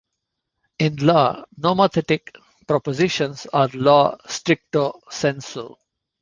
[0.79, 2.35] In law, nomothetic
[2.67, 5.75] propositions are law "stricto sensu".